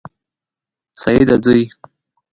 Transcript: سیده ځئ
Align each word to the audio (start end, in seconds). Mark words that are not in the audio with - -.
سیده 1.01 1.35
ځئ 1.45 1.61